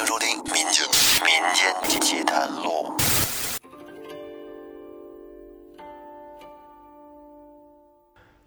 [0.00, 0.86] 迎收听《民间
[1.26, 2.90] 民间奇谈录》。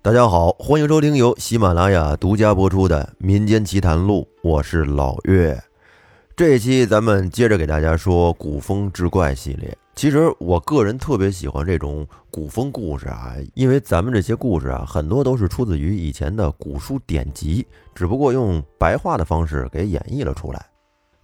[0.01, 5.61] 大家好，欢迎收听由喜马拉雅独家播出的《民间奇谈录》，我是老岳。
[6.35, 9.77] 这一期咱们接着给大家说古风志怪系列。
[9.93, 20.65] 其实我个人特别喜欢这种古风故事啊，因为咱们这些故事啊，很多都是出自于以前的古书典籍，只不过用白话的方式给演绎了出来。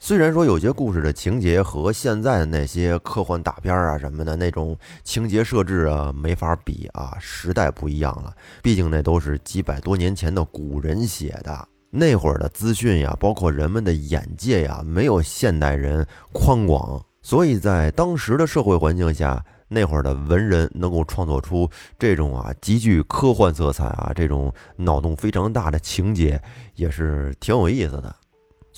[0.02, 8.34] 虽然说有些故事的情节和现在的那些科幻大片啊什么的那种情节设置啊没法比啊，时代不一样了，
[8.64, 26.42] 毕竟那都是几百多年前的古人写的，那会儿的资讯呀，包括人们的眼界呀，没有现代人宽广，所以在当时的社会环境下，那会儿的文人能够创作出这种啊极具科幻色彩啊这种脑洞非常大的情节，
[26.76, 28.16] 也是挺有意思的。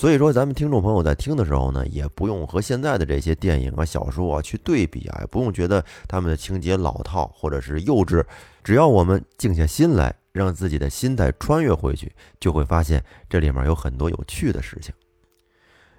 [0.02, 8.26] 所以说，咱们听众朋友在听的时候呢，也不用和现在的这些电影啊、小说啊去对比啊，也不用觉得他们的情节老套或者是幼稚。
[8.64, 14.92] 只要我们静下心来，让自己的心态穿越回去，就会发现这里面有很多有趣的事情。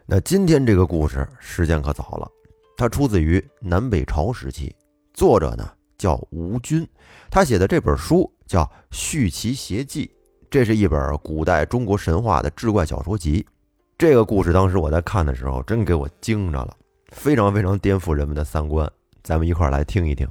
[0.05, 2.29] 那今天这个故事时间可早了，
[2.77, 4.75] 它出自于南北朝时期，
[5.15, 6.85] 作者呢叫吴军，
[7.31, 10.07] 他写的这本书叫《续奇邪记》，
[10.51, 13.47] 这是一本古代中国神话的志怪小说集。
[13.99, 16.77] 这个故事当时我在看的时候，真给我惊着了，
[17.09, 18.91] 非常非常颠覆人们的三观。
[19.23, 20.29] 咱们一块儿来听一听。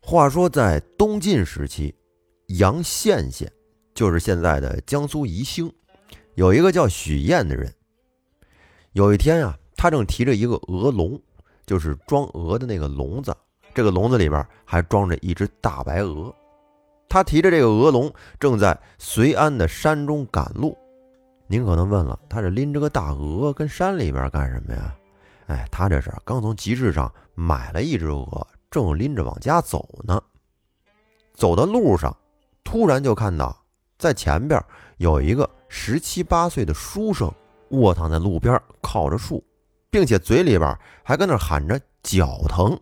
[0.00, 1.94] 话说在东晋时期，
[2.58, 3.50] 阳羡县
[3.94, 5.72] 就是现在的江苏宜兴，
[6.34, 7.72] 有一个叫许燕的人。
[8.92, 11.20] 有一天啊，他正提着一个鹅笼，
[11.64, 13.32] 就是装鹅的那个笼子，
[13.72, 16.34] 这个笼子里边还装着一只大白鹅。
[17.08, 20.76] 他提着这个鹅笼，正在随安的山中赶路。
[21.48, 24.94] 您可能问了，他这拎着个大鹅跟山里边干什么呀？
[25.46, 30.20] 哎，他这是刚从集市上买了一只鹅，正拎着往家走呢。
[31.34, 32.16] 走的路上，
[32.64, 33.56] 突然就看到
[33.96, 34.60] 在前边
[34.96, 37.32] 有一个十七八岁的书生
[37.70, 39.44] 卧躺在路边靠着树，
[39.88, 42.76] 并且嘴里边还跟那喊着脚疼。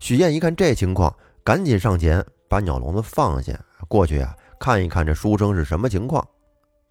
[0.00, 3.58] 许燕一看这情况，赶紧上前把鸟笼子放下，
[3.88, 6.22] 过去啊看一看这书生是什么情况。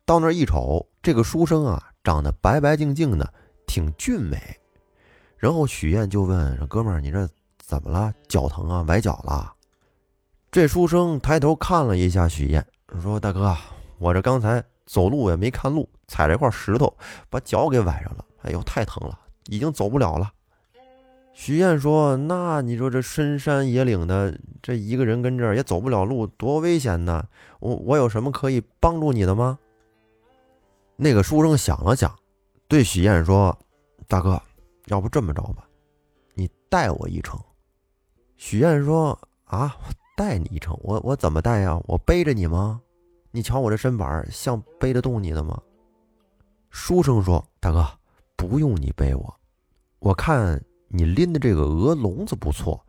[0.06, 3.34] 到那儿一瞅，这个书生啊，长得白白净净的，
[3.66, 4.38] 挺俊美。
[5.38, 7.28] 然后许燕就问：“哥们儿，你这
[7.58, 8.14] 怎么了？
[8.28, 8.84] 脚疼啊？
[8.88, 9.54] 崴脚了？”
[10.52, 12.66] 这书生抬头看了一下许燕，
[13.02, 13.56] 说：“大哥，
[13.98, 16.94] 我这刚才走路也没看路，踩了一块石头，
[17.30, 18.26] 把脚给崴上了。
[18.42, 20.32] 哎呦，太疼了，已经走不了了。”
[21.34, 27.26] 许燕说：“那你说这深山野岭的，这一个人跟这儿也走不了路，多危险呢！
[27.60, 29.58] 我我有什么可以帮助你的吗？”
[31.04, 32.18] 那个书生想了想，
[32.70, 33.56] 对许燕说
[34.08, 34.42] ：“大哥，
[34.86, 35.68] 要不这么着吧，
[36.34, 37.38] 你带我一程。”
[38.38, 41.78] 许燕说：“啊，我带你一程，我我怎么带呀？
[41.88, 42.80] 我背着你吗？
[43.32, 45.62] 你瞧我这身板，像背得动你的吗？”
[46.72, 47.86] 书生说：“大哥，
[48.38, 49.36] 不用你背我，
[50.00, 52.82] 我看你拎的这个鹅笼子不错，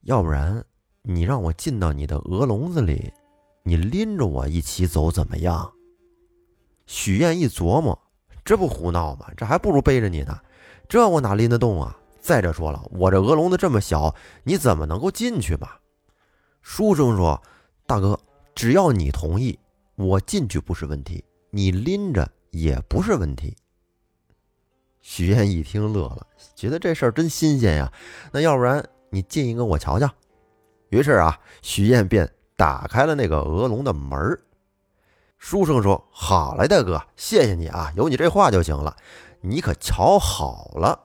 [0.00, 0.64] 要不然
[1.02, 3.12] 你让我进到你的鹅笼子里，
[3.62, 5.72] 你拎着我一起走怎么样？”
[6.86, 7.98] 许燕一琢磨，
[8.44, 9.26] 这不胡闹吗？
[9.36, 10.38] 这还不如背着你呢，
[10.88, 11.96] 这我哪拎得动啊？
[12.20, 15.68] 再者说了，我这鹅笼子这么小，你怎么能够进去嘛？
[16.60, 17.42] 书生说
[17.84, 18.16] ：“大哥，
[18.54, 19.58] 只要你同意，
[19.96, 23.56] 我进去不是问题，你拎着也不是问题。”
[25.02, 27.92] 许燕一听乐了，觉得这事儿真新鲜呀。
[28.30, 30.08] 那要不然你进一个我瞧瞧。
[30.90, 34.40] 于是啊，许燕便打开了那个鹅笼的门儿。
[35.42, 38.96] 书生说：“好嘞，大哥，谢谢你啊，有你这话就行了。
[39.40, 40.96] 你可瞧好了。”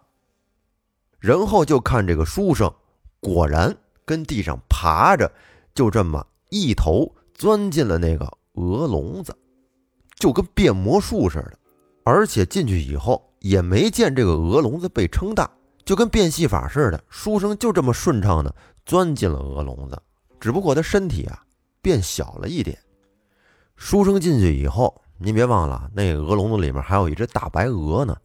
[1.17, 2.71] 然后就看这个书生，
[3.19, 5.31] 果然跟地上爬着，
[5.73, 9.35] 就这么一头钻进了那个鹅笼子，
[10.19, 11.57] 就跟变魔术似的。
[12.03, 15.49] 而且进去以后也没见这个鹅笼子被撑大，
[15.83, 17.03] 就跟变戏法似的。
[17.09, 18.53] 书生就这么顺畅的
[18.85, 19.99] 钻进了鹅笼子，
[20.39, 21.43] 只不过他身体啊
[21.81, 22.77] 变小了一点。
[23.77, 28.17] 书生进去以后，您别忘了，那个鹅笼子里面还有一只大白鹅呢。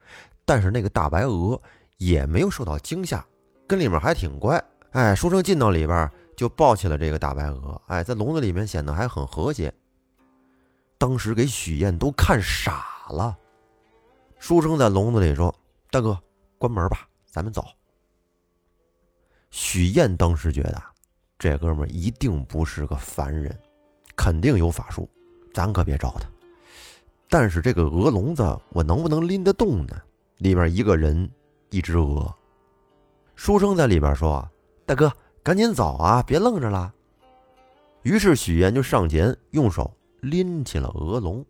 [0.45, 1.61] 但是那个大白鹅
[1.99, 3.25] 也没有受到惊吓，
[3.69, 4.63] 跟里面还挺乖。
[4.91, 9.73] 哎，书生进到里边就抱起了这个大白鹅，哎，在笼子里面显得还很和谐。
[10.99, 13.37] 当时给许燕都看傻了。
[14.39, 15.55] 书生在笼子里说
[15.91, 16.19] ：“大哥，
[16.59, 17.65] 关门吧，咱们走。”
[19.51, 20.83] 许燕当时觉得，
[21.39, 23.57] 这哥们一定不是个凡人，
[24.17, 25.09] 肯定有法术。
[25.53, 26.27] 咱可别招他，
[27.29, 30.01] 但是这个鹅笼子我能不能拎得动呢？
[30.39, 31.31] 里面一个人，
[31.71, 32.35] 一只鹅。
[33.37, 34.49] 书生在里边说
[34.85, 35.13] ：“大哥，
[35.43, 36.93] 赶紧走啊，别愣着了。”
[38.03, 41.45] 于是许岩就上前用手拎起了鹅笼。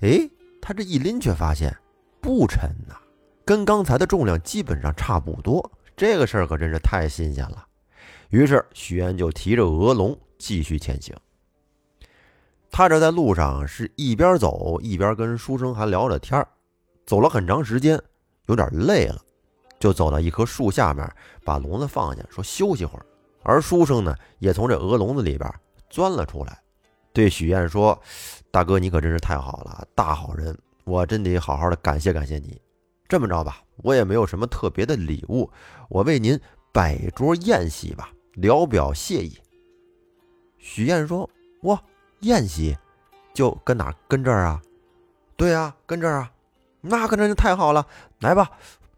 [0.00, 0.28] 哎，
[0.60, 1.76] 他这一拎却发现
[2.20, 2.94] 不沉呐，
[3.44, 5.70] 跟刚才的重量基本上差不多。
[5.96, 7.66] 这个事儿可真是太新鲜了。
[8.30, 11.14] 于是许岩就提着鹅笼继续前行。
[12.76, 16.46] 他这在路上是一边走一边跟书生还聊着天，
[17.06, 17.98] 走了很长时间，
[18.48, 19.18] 有点累了，
[19.80, 21.10] 就走到一棵树下面，
[21.42, 23.06] 把笼子放下，说休息会儿。
[23.42, 25.50] 而书生呢，也从这鹅笼子里边
[25.88, 26.60] 钻了出来，
[27.14, 27.98] 对许燕说
[28.52, 32.60] ：“大哥，你可真是太好了，大好人，我真得好好的感谢感谢你。
[33.08, 35.50] 这么着吧，我也没有什么特别的礼物，
[35.88, 36.38] 我为您
[36.74, 39.38] 摆桌宴席吧，聊表谢意。”
[40.60, 41.26] 许燕说
[41.64, 41.82] ：“哇。”
[42.26, 42.76] 宴席
[43.32, 44.60] 就跟哪跟这儿啊？
[45.36, 46.32] 对啊，跟这儿啊。
[46.80, 47.86] 那可真是太好了，
[48.20, 48.50] 来吧。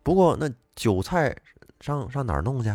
[0.02, 1.36] 不过那酒菜
[1.80, 2.74] 上上哪儿弄去？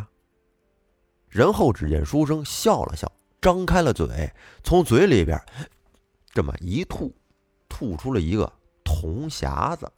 [1.30, 3.12] 然后只见书生笑了笑，
[3.42, 4.32] 张开了嘴，
[4.64, 5.42] 从嘴里边
[6.32, 7.12] 这么一吐，
[7.68, 8.52] 吐出了一个
[8.84, 9.92] 铜匣子。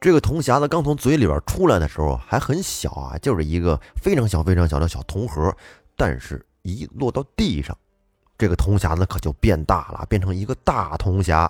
[0.00, 5.54] 这个铜匣子刚从嘴里边出来的时候还很小啊，就是一个非常小、非常小的小铜盒。
[5.96, 7.76] 但是，一落到地上。
[8.42, 11.48] 这个铜匣子可就变大了，变成一个大铜匣。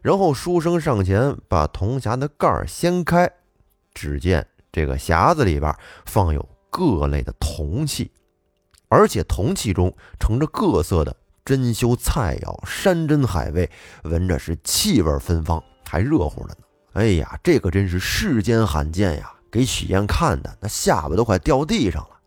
[0.00, 3.30] 然后书生上前把铜匣的盖儿掀开，
[3.92, 5.76] 只见这个匣子里边
[6.06, 8.10] 放有各类的铜器，
[8.88, 11.14] 而且铜器中盛着各色的
[11.44, 13.70] 珍馐菜肴、山珍海味，
[14.04, 16.64] 闻着是气味芬芳，还热乎的呢。
[16.94, 19.30] 哎呀，这可真是世间罕见呀！
[19.52, 22.17] 给许燕看的，那下巴都快掉地上了。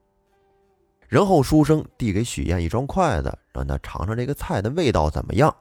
[1.11, 5.53] 然后书生递给许燕一双筷子，让他尝尝这个菜的味道怎么样。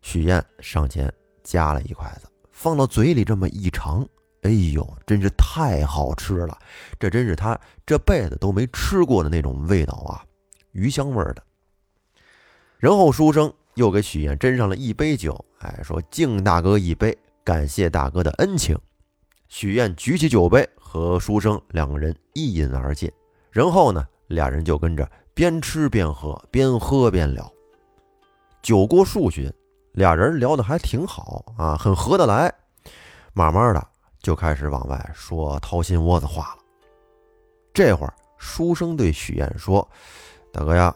[0.00, 1.12] 许燕上前
[1.42, 4.06] 夹了一筷子，放到嘴里这么一尝，
[4.42, 6.56] 哎呦，真是太好吃了！
[7.00, 10.22] 这真是他这辈子都没吃过的那种味道啊，
[10.70, 11.42] 鱼香味的。
[12.78, 18.78] 然后书生又给许燕斟上了一杯酒，哎，说敬大哥一杯，感谢大哥的恩情。
[19.48, 23.10] 许燕举起酒杯，和书生两个人一饮而尽。
[23.50, 24.06] 然后呢？
[24.30, 27.52] 俩人就跟着边吃边喝，边喝边聊。
[28.62, 29.52] 酒过数巡，
[29.92, 32.52] 俩人聊得还挺好啊，很合得来。
[33.32, 33.84] 慢慢的
[34.20, 36.62] 就开始往外说掏心窝子话了。
[37.74, 39.86] 这会儿，书生对许燕说
[40.52, 40.94] ：“大哥呀，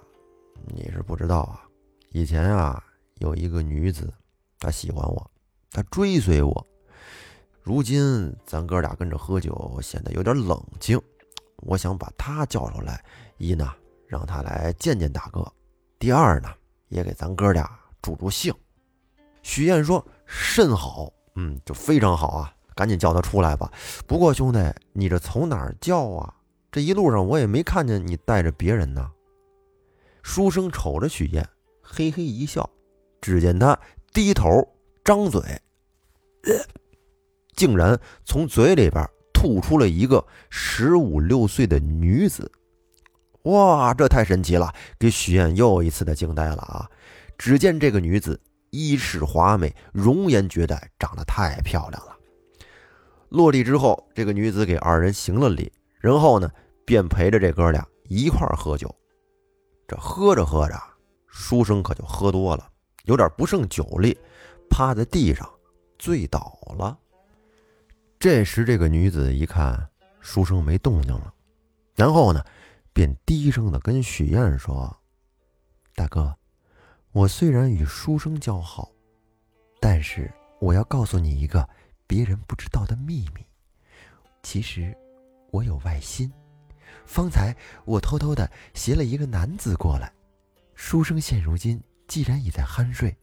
[0.67, 1.63] 你是不知道啊，
[2.11, 2.81] 以前啊
[3.17, 4.13] 有一个女子，
[4.61, 5.31] 她喜欢我，
[5.73, 6.67] 她追随我。
[7.63, 11.01] 如今咱哥俩跟着喝酒，显得有点冷静。
[11.65, 13.05] 我想把他叫出来。”
[13.39, 13.69] 一呢，
[14.07, 15.43] 让他来见见大哥；
[15.99, 16.49] 第二呢，
[16.89, 17.69] 也给咱哥俩
[18.01, 18.55] 助助兴。
[19.43, 22.55] 许燕说：“甚好，嗯，就非常好啊！
[22.75, 23.71] 赶紧叫他出来吧。
[24.07, 24.59] 不过兄弟，
[24.93, 26.35] 你这从哪儿叫啊？
[26.73, 29.11] 这一路上我也没看见你带着别人呢。”
[30.23, 31.47] 书生瞅着许燕，
[31.83, 32.69] 嘿嘿一笑。
[33.21, 33.79] 只见他
[34.13, 34.67] 低头
[35.03, 35.41] 张嘴，
[37.57, 39.09] 竟然从嘴里边
[39.45, 42.51] 吐出了一个十五六岁的女子。
[43.43, 46.89] 哇，这太神奇了，给许燕又一次的惊呆了啊！
[47.37, 52.17] 只见这个女子衣饰华美，容颜绝代，长得太漂亮了。
[53.29, 55.71] 落地之后，这个女子给二人行了礼，
[56.01, 56.51] 然后呢，
[56.87, 58.91] 便陪着这哥俩一块喝酒。
[59.87, 60.83] 这喝着喝着，
[61.29, 62.67] 书生可就喝多了，
[63.05, 64.17] 有点不胜酒力，
[64.71, 65.47] 趴在地上
[65.99, 66.99] 醉倒了。
[68.25, 69.87] 这时，这个女子一看
[70.19, 71.35] 书生没动静了，
[71.95, 72.43] 然后呢？
[72.95, 74.97] 便低声的跟许燕说
[75.95, 76.35] ：“大哥，
[77.13, 78.91] 我虽然与书生交好，
[79.79, 81.69] 但是我要告诉你一个
[82.07, 83.45] 别人不知道的秘密。
[84.43, 84.97] 其实
[85.51, 86.33] 我有外心。
[87.05, 87.55] 方才
[87.85, 90.11] 我偷偷的携了一个男子过来。
[90.75, 91.79] 书生现如今
[92.09, 93.15] 既然已在酣睡，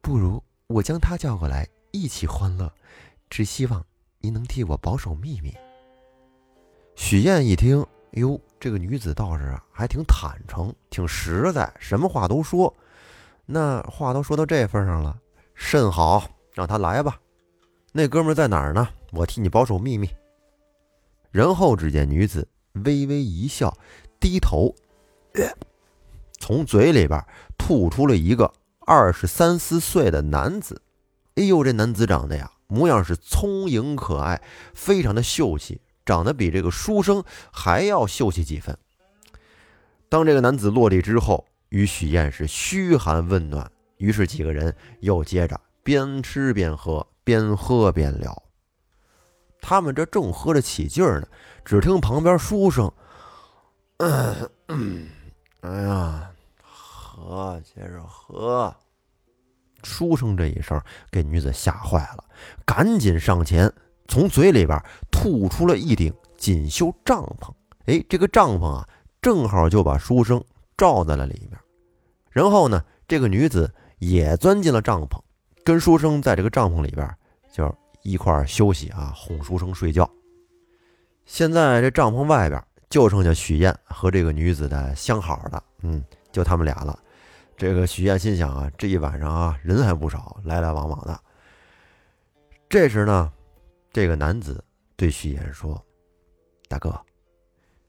[0.00, 2.72] 不如我将他叫过来一起欢乐。
[3.28, 3.84] 只希望
[4.20, 5.54] 您能替我保守秘密。”
[6.96, 7.84] 许燕一听。
[8.12, 12.74] 哎呦，这个女子倒是还挺坦诚，挺实在，什么话都说。
[13.44, 15.16] 那话都说到这份上了，
[15.54, 17.20] 甚好，让他来吧。
[17.92, 18.88] 那哥们在哪儿呢？
[19.12, 20.08] 我替你保守秘密。
[21.30, 23.76] 然后只见女子微微一笑，
[24.18, 24.74] 低头，
[26.40, 27.22] 从嘴里边
[27.58, 28.50] 吐出了一个
[28.86, 30.80] 二十三四岁的男子。
[31.34, 34.40] 哎呦，这男子长得呀，模样是聪颖可爱，
[34.72, 35.80] 非常的秀气。
[36.06, 37.22] 长得比这个书生
[37.52, 38.78] 还要秀气几分。
[40.08, 48.42] 当这个男子落地之后，与许燕是嘘寒问暖，于是几个人又接着边吃边喝，边喝边聊。
[49.60, 51.28] 他们这正喝着起劲儿呢，
[51.62, 52.90] 只听旁边书声
[54.00, 56.30] ：“哎呀，
[56.62, 58.74] 喝，接着喝。”
[59.82, 60.80] 书生这一声
[61.10, 62.24] 给女子吓坏了，
[62.64, 63.72] 赶紧上前，
[64.06, 64.80] 从嘴里边
[65.10, 67.52] 吐出了一顶锦绣帐篷。
[67.86, 68.88] 哎，这个帐篷啊，
[69.22, 70.42] 正好就把书生
[70.76, 71.58] 罩在了里面。
[72.30, 75.18] 然后呢，这个女子也钻进了帐篷，
[75.64, 77.08] 跟书生在这个帐篷里边
[77.52, 80.08] 就一块休息啊，哄书生睡觉。
[81.24, 86.98] 现在这帐篷外边就剩下许燕和这个女子的相好的，嗯，就他们俩了。
[87.58, 91.20] 这个许燕心想啊，这一晚上啊，人还不少，来来往往的。
[92.68, 93.32] 这时呢，
[93.92, 95.84] 这个男子对许燕说
[96.70, 96.96] ：“大哥，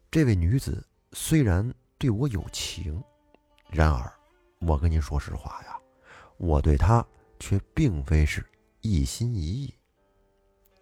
[0.10, 3.00] 这位女子虽然对我有情，
[3.70, 4.12] 然而
[4.62, 5.78] 我跟您说实话呀，
[6.38, 7.06] 我对她
[7.40, 8.44] 却并非是
[8.82, 9.72] 一心一意。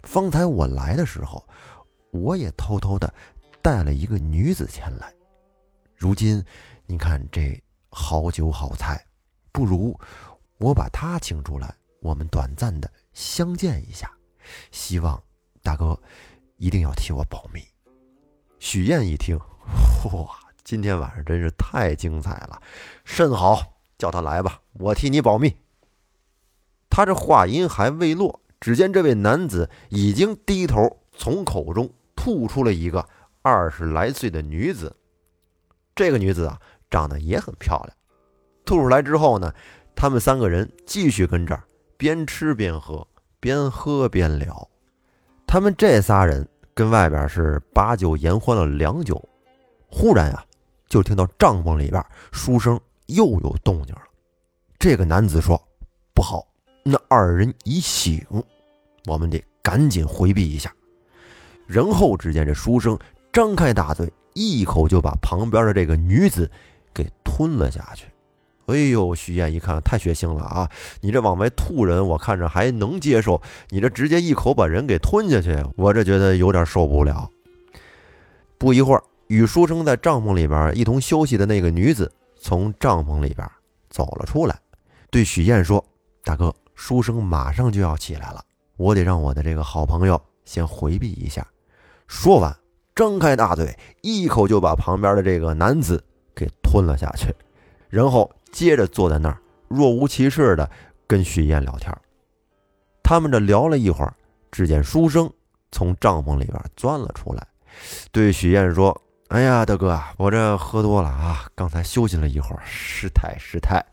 [0.03, 1.45] 方才我来的时候，
[2.11, 3.13] 我也偷偷的
[3.61, 5.13] 带了一个女子前来。
[5.97, 6.41] 如今，
[6.85, 7.61] 你看这……”
[7.99, 9.03] 好酒好菜，
[9.51, 9.99] 不如
[10.59, 14.09] 我把他请出来，我们短暂的相见一下。
[14.71, 15.21] 希望
[15.63, 15.99] 大哥
[16.57, 17.59] 一定要替我保密。
[18.59, 19.35] 许燕一听，
[20.11, 20.29] 哇，
[20.63, 22.61] 今天晚上真是太精彩了，
[23.03, 25.57] 甚好，叫他来吧，我替你保密。
[26.91, 33.09] 他这话音还未落，只见这位男子已经低头从口中吐出了一个
[33.41, 34.95] 二十来岁的女子。
[35.95, 36.61] 这个女子啊。
[36.89, 37.89] 长得也很漂亮，
[38.65, 39.53] 吐出来之后呢，
[39.95, 41.63] 他们三个人继续跟这儿
[41.97, 43.07] 边吃边喝，
[43.39, 44.69] 边喝边聊。
[45.45, 49.21] 他们这仨人跟外边是把酒言欢了良久，
[49.89, 50.45] 忽然呀，
[50.87, 54.01] 就听到帐篷里边书生又有动静了。
[54.77, 55.61] 这个男子说
[56.13, 56.45] ：“不好，
[56.83, 58.23] 那二人已醒，
[59.05, 60.73] 我们得赶紧回避一下。”
[61.65, 62.97] 然后只见这书生
[63.33, 66.49] 张开大嘴，一口就把旁边的这个女子。
[67.37, 68.07] 吞了下去。
[68.65, 70.69] 哎呦，徐燕一看太血腥了啊！
[71.01, 73.39] 你这往外吐人，我看着还能接受，
[73.69, 77.29] 你这直接一口把人给吞下去，我这觉得有点受不了。
[78.57, 83.47] 不一会儿，与书生在帐篷里边一同休息的那个女子从帐篷里边
[83.87, 84.59] 走了出来，
[85.11, 85.83] 对许燕说
[86.25, 88.43] ：“大哥，书生马上就要起来了，
[88.77, 91.45] 我得让我的这个好朋友先回避一下。”
[92.07, 92.53] 说完，
[92.95, 96.03] 张开大嘴，一口就把旁边的这个男子。
[96.37, 97.35] 给吞了下去，
[97.89, 100.69] 然后接着坐在那儿，若无其事的
[101.07, 101.91] 跟许燕聊天。
[103.01, 104.13] 他们这聊了一会儿，
[104.51, 105.27] 只见书生
[105.71, 107.47] 从帐篷里边钻了出来，
[108.11, 108.95] 对许燕说
[109.29, 113.83] ：“哎呀，大哥，我这喝多了啊，刚才休息了一会儿，失态失态，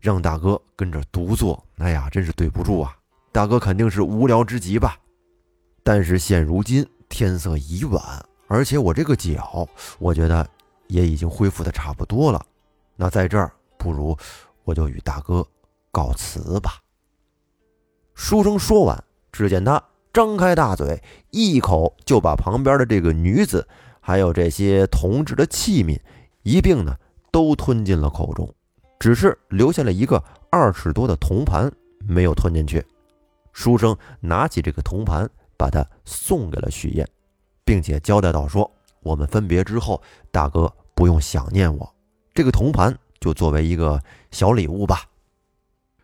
[0.00, 1.60] 让大哥跟着独坐。
[1.78, 2.96] 哎呀，真是对不住啊！
[3.32, 4.96] 大哥肯定是无聊之极吧？
[5.82, 8.00] 但是现如今天色已晚，
[8.46, 9.66] 而且我这个脚，
[9.98, 10.46] 我觉得……”
[10.90, 12.44] 也已经恢复的差不多了，
[12.96, 14.16] 那在这儿不如
[14.64, 15.46] 我就与大哥
[15.90, 16.78] 告辞吧。
[18.14, 19.82] 书生说完，只见他
[20.12, 23.66] 张开大嘴，一口就把旁边的这个女子，
[24.00, 25.98] 还有这些铜制的器皿
[26.42, 26.94] 一并呢
[27.30, 28.52] 都吞进了口中，
[28.98, 32.84] 只是留下了一个二尺多的铜盘没有吞进去。
[33.52, 37.08] 书生拿起这个铜盘，把它送给了许燕，
[37.64, 38.70] 并且交代道：“说
[39.02, 40.70] 我们分别之后，大哥。”
[41.00, 41.94] 不用想念我，
[42.34, 43.98] 这个铜盘就作为一个
[44.30, 45.08] 小礼物吧。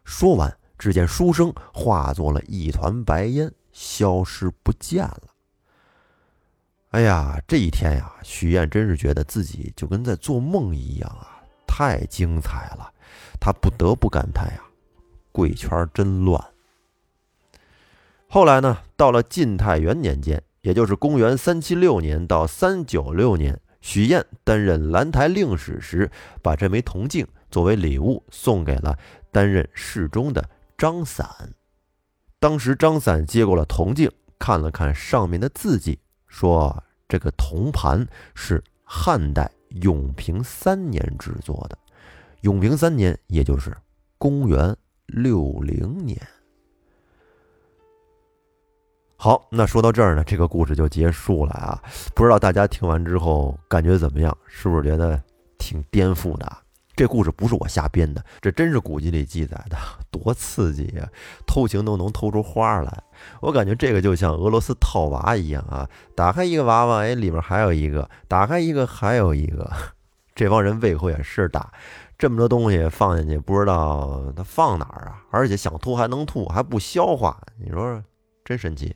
[0.07, 5.25] 说完，只见书生化作了一团白烟，消失不见了。
[6.93, 12.91] 哎呀，这一天呀，许燕真是觉得自己就跟在做梦一样啊，太精彩了。
[13.39, 14.63] 他不得不感叹呀，
[15.31, 16.43] 贵圈真乱。
[18.31, 23.61] 后来呢，到了晋太元年间，也就是公元三七六年到三九六年。
[23.87, 26.11] 许燕担任兰台令史时，
[26.43, 28.99] 把这枚铜镜作为礼物送给了
[29.31, 31.25] 担任侍中的张散。
[32.41, 41.79] 当时张散接过了铜镜，看了看上面的字迹，说：“这个铜盘是汉代永平三年制作的。
[42.41, 43.73] 永平三年，也就是
[44.19, 44.77] 公元
[45.07, 46.21] 六零年。”
[49.19, 51.83] 好，那说到这儿呢，这个故事就结束了啊！
[52.15, 54.37] 不知道大家听完之后感觉怎么样？
[54.47, 55.21] 是不是觉得
[55.59, 56.47] 挺颠覆的？
[56.95, 59.77] 这故事不是我瞎编的，这真是古籍里记载的，
[60.11, 61.09] 多刺激呀！
[61.47, 63.03] 偷情都能偷出花来，
[63.41, 65.89] 我感觉这个就像俄罗斯套娃一样啊！
[66.15, 69.71] 打开一个娃娃，哎，里面还有一个；打开一个，还有一个。
[70.35, 71.73] 这帮人胃口也是大，
[72.19, 75.23] 这么多东西放进去，不知道他放哪儿啊？
[75.31, 78.03] 而且想吐还能吐，还不消化，你说
[78.45, 78.95] 真神奇。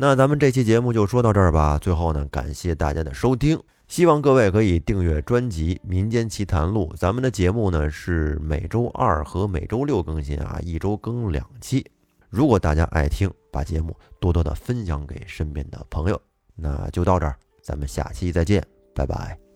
[0.00, 1.76] 那咱们这期节目就说到这儿吧。
[1.76, 6.88] 最后呢，感谢大家的收听，希望各位可以订阅专辑《民间奇谈录》。
[6.96, 11.84] 咱们的节目呢是每周二和每周六更新啊，一周更两期。
[12.30, 16.20] 如果大家爱听，把节目多多的分享给身边的朋友。
[16.54, 18.64] 那就到这儿，咱们下期再见，
[18.94, 19.47] 拜拜。